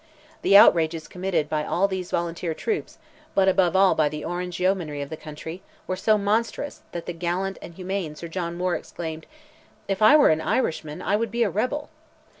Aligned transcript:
The 0.41 0.57
outrages 0.57 1.07
committed 1.07 1.47
by 1.47 1.63
all 1.63 1.87
these 1.87 2.09
volunteer 2.09 2.55
troops, 2.55 2.97
but 3.35 3.47
above 3.47 3.75
all 3.75 3.93
by 3.93 4.09
the 4.09 4.25
Orange 4.25 4.59
yeomanry 4.59 4.99
of 5.03 5.11
the 5.11 5.15
country, 5.15 5.61
were 5.85 5.95
so 5.95 6.17
monstrous, 6.17 6.81
that 6.91 7.05
the 7.05 7.13
gallant 7.13 7.59
and 7.61 7.75
humane 7.75 8.15
Sir 8.15 8.27
John 8.27 8.57
Moore 8.57 8.73
exclaimed, 8.73 9.27
"If 9.87 10.01
I 10.01 10.15
were 10.17 10.29
an 10.29 10.41
Irishman, 10.41 11.03
I 11.03 11.15
would 11.17 11.29
be 11.29 11.43
a 11.43 11.51
rebel!" 11.51 11.91